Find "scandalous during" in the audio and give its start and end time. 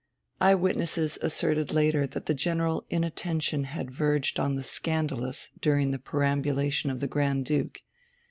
4.63-5.91